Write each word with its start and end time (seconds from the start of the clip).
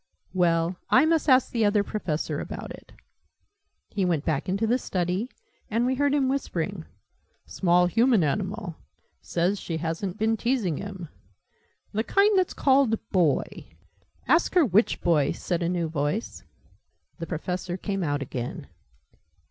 "Well, 0.33 0.77
I 0.89 1.05
must 1.05 1.29
ask 1.29 1.51
the 1.51 1.63
Other 1.63 1.83
Professor 1.83 2.39
about 2.39 2.71
it." 2.71 2.91
He 3.91 4.03
went 4.03 4.25
back 4.25 4.49
into 4.49 4.65
the 4.65 4.79
study, 4.79 5.29
and 5.69 5.85
we 5.85 5.93
heard 5.93 6.15
him 6.15 6.27
whispering 6.27 6.85
"small 7.45 7.85
human 7.85 8.23
animal 8.23 8.77
says 9.21 9.59
she 9.59 9.77
hasn't 9.77 10.17
been 10.17 10.37
teasing 10.37 10.77
him 10.77 11.09
the 11.91 12.03
kind 12.03 12.35
that's 12.35 12.55
called 12.55 12.97
Boy" 13.11 13.75
"Ask 14.27 14.55
her 14.55 14.65
which 14.65 15.01
Boy," 15.01 15.33
said 15.33 15.61
a 15.61 15.69
new 15.69 15.87
voice. 15.87 16.45
The 17.19 17.27
Professor 17.27 17.77
came 17.77 18.01
out 18.03 18.23
again. 18.23 18.65